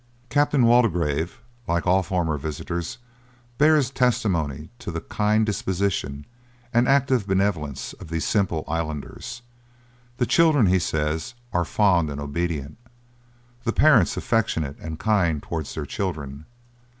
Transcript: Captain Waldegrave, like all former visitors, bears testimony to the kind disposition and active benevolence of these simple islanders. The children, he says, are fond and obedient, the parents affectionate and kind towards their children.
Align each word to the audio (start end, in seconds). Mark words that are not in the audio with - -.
Captain 0.29 0.63
Waldegrave, 0.65 1.37
like 1.67 1.85
all 1.85 2.01
former 2.01 2.35
visitors, 2.35 2.97
bears 3.59 3.91
testimony 3.91 4.71
to 4.79 4.89
the 4.89 4.99
kind 4.99 5.45
disposition 5.45 6.25
and 6.73 6.87
active 6.87 7.27
benevolence 7.27 7.93
of 7.93 8.07
these 8.09 8.25
simple 8.25 8.63
islanders. 8.67 9.43
The 10.17 10.25
children, 10.25 10.65
he 10.65 10.79
says, 10.79 11.35
are 11.53 11.65
fond 11.65 12.09
and 12.09 12.19
obedient, 12.19 12.79
the 13.63 13.73
parents 13.73 14.17
affectionate 14.17 14.79
and 14.79 14.97
kind 14.97 15.43
towards 15.43 15.75
their 15.75 15.85
children. 15.85 16.45